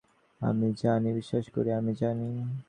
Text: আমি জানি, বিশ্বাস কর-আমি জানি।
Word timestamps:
আমি 0.41 0.67
জানি, 0.77 1.09
বিশ্বাস 1.13 1.45
কর-আমি 1.53 1.93
জানি। 1.95 2.29